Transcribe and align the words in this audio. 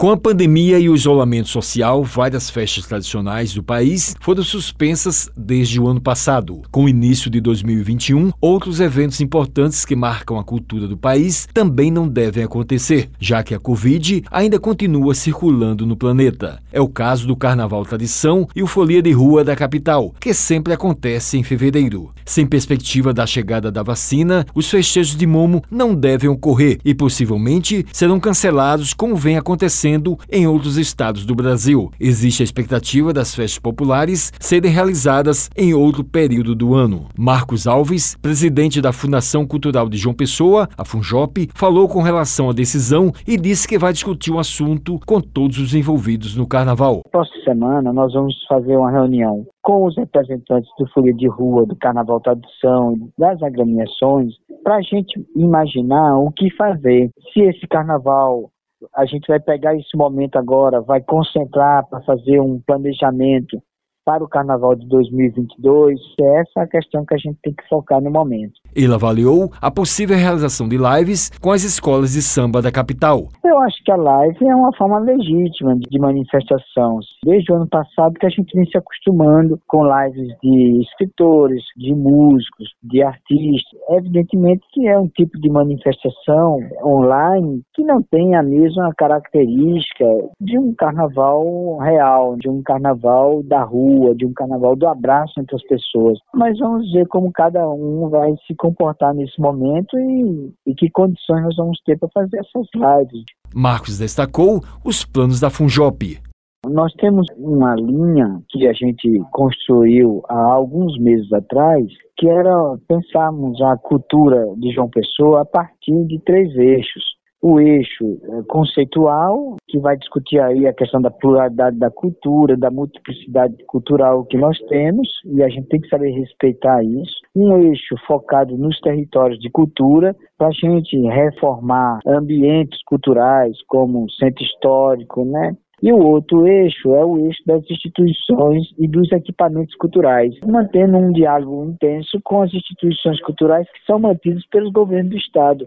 Com 0.00 0.10
a 0.10 0.16
pandemia 0.16 0.78
e 0.78 0.88
o 0.88 0.94
isolamento 0.94 1.50
social, 1.50 2.02
várias 2.02 2.48
festas 2.48 2.86
tradicionais 2.86 3.52
do 3.52 3.62
país 3.62 4.16
foram 4.18 4.42
suspensas 4.42 5.28
desde 5.36 5.78
o 5.78 5.86
ano 5.86 6.00
passado. 6.00 6.62
Com 6.70 6.84
o 6.84 6.88
início 6.88 7.30
de 7.30 7.38
2021, 7.38 8.30
outros 8.40 8.80
eventos 8.80 9.20
importantes 9.20 9.84
que 9.84 9.94
marcam 9.94 10.38
a 10.38 10.42
cultura 10.42 10.88
do 10.88 10.96
país 10.96 11.46
também 11.52 11.90
não 11.90 12.08
devem 12.08 12.42
acontecer, 12.42 13.10
já 13.20 13.42
que 13.42 13.54
a 13.54 13.60
Covid 13.60 14.24
ainda 14.30 14.58
continua 14.58 15.14
circulando 15.14 15.84
no 15.84 15.94
planeta. 15.94 16.62
É 16.72 16.80
o 16.80 16.88
caso 16.88 17.26
do 17.26 17.36
Carnaval 17.36 17.84
Tradição 17.84 18.48
e 18.56 18.62
o 18.62 18.66
Folia 18.66 19.02
de 19.02 19.12
Rua 19.12 19.44
da 19.44 19.54
capital, 19.54 20.14
que 20.18 20.32
sempre 20.32 20.72
acontece 20.72 21.36
em 21.36 21.42
fevereiro. 21.42 22.10
Sem 22.24 22.46
perspectiva 22.46 23.12
da 23.12 23.26
chegada 23.26 23.70
da 23.70 23.82
vacina, 23.82 24.46
os 24.54 24.70
festejos 24.70 25.14
de 25.14 25.26
Momo 25.26 25.62
não 25.70 25.94
devem 25.94 26.30
ocorrer 26.30 26.78
e 26.82 26.94
possivelmente 26.94 27.84
serão 27.92 28.18
cancelados 28.18 28.94
como 28.94 29.14
vem 29.14 29.36
acontecendo 29.36 29.89
acontecendo 29.90 30.16
em 30.30 30.46
outros 30.46 30.76
estados 30.76 31.24
do 31.26 31.34
Brasil. 31.34 31.90
Existe 31.98 32.42
a 32.42 32.44
expectativa 32.44 33.12
das 33.12 33.34
festas 33.34 33.58
populares 33.58 34.32
serem 34.38 34.70
realizadas 34.70 35.50
em 35.56 35.74
outro 35.74 36.04
período 36.04 36.54
do 36.54 36.74
ano. 36.74 37.06
Marcos 37.18 37.66
Alves, 37.66 38.16
presidente 38.20 38.80
da 38.80 38.92
Fundação 38.92 39.46
Cultural 39.46 39.88
de 39.88 39.96
João 39.96 40.14
Pessoa, 40.14 40.68
a 40.76 40.84
Funjop, 40.84 41.48
falou 41.54 41.88
com 41.88 42.02
relação 42.02 42.50
à 42.50 42.52
decisão 42.52 43.12
e 43.26 43.36
disse 43.36 43.66
que 43.66 43.78
vai 43.78 43.92
discutir 43.92 44.30
o 44.30 44.38
assunto 44.38 45.00
com 45.06 45.20
todos 45.20 45.58
os 45.58 45.74
envolvidos 45.74 46.36
no 46.36 46.46
carnaval. 46.46 47.00
Próxima 47.10 47.44
semana 47.44 47.92
nós 47.92 48.12
vamos 48.12 48.34
fazer 48.48 48.76
uma 48.76 48.90
reunião 48.90 49.44
com 49.62 49.86
os 49.86 49.96
representantes 49.96 50.70
do 50.78 50.86
Folia 50.88 51.12
de 51.12 51.28
Rua, 51.28 51.66
do 51.66 51.76
Carnaval 51.76 52.20
Tradição, 52.20 52.94
das 53.18 53.42
agremiações, 53.42 54.34
para 54.62 54.76
a 54.76 54.82
gente 54.82 55.20
imaginar 55.36 56.18
o 56.18 56.30
que 56.30 56.50
fazer. 56.56 57.10
Se 57.32 57.40
esse 57.40 57.66
carnaval 57.66 58.50
a 58.94 59.04
gente 59.06 59.26
vai 59.28 59.40
pegar 59.40 59.74
esse 59.74 59.96
momento 59.96 60.36
agora, 60.36 60.80
vai 60.80 61.00
concentrar 61.00 61.86
para 61.88 62.00
fazer 62.02 62.40
um 62.40 62.60
planejamento 62.60 63.62
para 64.10 64.24
o 64.24 64.28
Carnaval 64.28 64.74
de 64.74 64.88
2022. 64.88 66.00
É 66.20 66.40
essa 66.40 66.62
a 66.62 66.66
questão 66.66 67.04
que 67.06 67.14
a 67.14 67.16
gente 67.16 67.38
tem 67.44 67.52
que 67.52 67.62
focar 67.68 68.00
no 68.00 68.10
momento. 68.10 68.54
Ele 68.74 68.92
avaliou 68.92 69.52
a 69.62 69.70
possível 69.70 70.16
realização 70.16 70.68
de 70.68 70.76
lives 70.76 71.30
com 71.40 71.52
as 71.52 71.62
escolas 71.62 72.14
de 72.14 72.20
samba 72.20 72.60
da 72.60 72.72
capital. 72.72 73.28
Eu 73.44 73.58
acho 73.60 73.76
que 73.84 73.92
a 73.92 73.96
live 73.96 74.48
é 74.48 74.54
uma 74.54 74.74
forma 74.76 74.98
legítima 74.98 75.76
de 75.76 75.98
manifestação. 76.00 76.98
Desde 77.24 77.52
o 77.52 77.56
ano 77.56 77.68
passado 77.68 78.14
que 78.14 78.26
a 78.26 78.30
gente 78.30 78.52
vem 78.52 78.66
se 78.66 78.76
acostumando 78.76 79.60
com 79.68 79.84
lives 79.84 80.36
de 80.42 80.80
escritores, 80.82 81.62
de 81.76 81.94
músicos, 81.94 82.68
de 82.82 83.04
artistas. 83.04 83.80
Evidentemente 83.90 84.66
que 84.72 84.88
é 84.88 84.98
um 84.98 85.06
tipo 85.06 85.38
de 85.38 85.48
manifestação 85.48 86.58
online 86.84 87.62
que 87.74 87.84
não 87.84 88.02
tem 88.02 88.34
a 88.34 88.42
mesma 88.42 88.92
característica 88.96 90.04
de 90.40 90.58
um 90.58 90.74
carnaval 90.74 91.78
real, 91.78 92.36
de 92.36 92.48
um 92.48 92.60
carnaval 92.60 93.42
da 93.44 93.62
rua 93.62 93.99
rua, 94.00 94.14
de 94.14 94.26
um 94.26 94.32
carnaval 94.32 94.74
do 94.76 94.86
abraço 94.86 95.38
entre 95.38 95.56
as 95.56 95.62
pessoas. 95.64 96.18
Mas 96.34 96.58
vamos 96.58 96.90
ver 96.92 97.06
como 97.08 97.30
cada 97.32 97.68
um 97.68 98.08
vai 98.08 98.34
se 98.46 98.54
comportar 98.54 99.14
nesse 99.14 99.40
momento 99.40 99.98
e, 99.98 100.52
e 100.66 100.74
que 100.74 100.90
condições 100.90 101.42
nós 101.42 101.56
vamos 101.56 101.78
ter 101.84 101.98
para 101.98 102.08
fazer 102.12 102.38
essas 102.38 102.66
lives. 102.74 103.24
Marcos 103.54 103.98
destacou 103.98 104.60
os 104.84 105.04
planos 105.04 105.40
da 105.40 105.50
Funjop. 105.50 106.18
Nós 106.66 106.92
temos 106.94 107.26
uma 107.38 107.74
linha 107.74 108.42
que 108.50 108.68
a 108.68 108.72
gente 108.74 109.08
construiu 109.32 110.22
há 110.28 110.52
alguns 110.52 110.98
meses 110.98 111.32
atrás, 111.32 111.86
que 112.18 112.28
era 112.28 112.76
pensarmos 112.86 113.60
a 113.62 113.78
cultura 113.78 114.44
de 114.58 114.70
João 114.70 114.90
Pessoa 114.90 115.40
a 115.40 115.44
partir 115.46 116.04
de 116.04 116.20
três 116.20 116.54
eixos 116.56 117.02
o 117.42 117.58
eixo 117.58 118.18
eh, 118.22 118.42
conceitual, 118.48 119.56
que 119.66 119.78
vai 119.78 119.96
discutir 119.96 120.40
aí 120.40 120.66
a 120.66 120.74
questão 120.74 121.00
da 121.00 121.10
pluralidade 121.10 121.78
da 121.78 121.90
cultura, 121.90 122.56
da 122.56 122.70
multiplicidade 122.70 123.56
cultural 123.66 124.24
que 124.24 124.36
nós 124.36 124.58
temos, 124.68 125.08
e 125.24 125.42
a 125.42 125.48
gente 125.48 125.68
tem 125.68 125.80
que 125.80 125.88
saber 125.88 126.10
respeitar 126.10 126.82
isso. 126.84 127.14
Um 127.34 127.56
eixo 127.58 127.96
focado 128.06 128.56
nos 128.58 128.78
territórios 128.80 129.38
de 129.38 129.50
cultura, 129.50 130.14
para 130.36 130.48
a 130.48 130.52
gente 130.52 130.96
reformar 131.08 132.00
ambientes 132.06 132.78
culturais, 132.84 133.56
como 133.66 134.04
o 134.04 134.10
centro 134.10 134.44
histórico, 134.44 135.24
né? 135.24 135.56
E 135.82 135.90
o 135.92 135.98
outro 135.98 136.46
eixo 136.46 136.94
é 136.94 137.02
o 137.02 137.16
eixo 137.16 137.42
das 137.46 137.62
instituições 137.70 138.64
e 138.78 138.86
dos 138.86 139.10
equipamentos 139.12 139.74
culturais, 139.76 140.34
mantendo 140.46 140.98
um 140.98 141.10
diálogo 141.10 141.64
intenso 141.70 142.20
com 142.22 142.42
as 142.42 142.52
instituições 142.52 143.18
culturais 143.22 143.66
que 143.66 143.86
são 143.86 143.98
mantidas 143.98 144.46
pelos 144.48 144.70
governos 144.72 145.10
do 145.10 145.16
Estado. 145.16 145.66